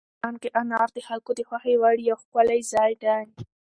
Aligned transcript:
افغانستان 0.03 0.35
کې 0.41 0.49
انار 0.61 0.89
د 0.93 0.99
خلکو 1.07 1.31
د 1.35 1.39
خوښې 1.47 1.75
وړ 1.81 1.95
یو 2.09 2.17
ښکلی 2.23 2.59
ځای 2.73 2.91
دی. 3.03 3.19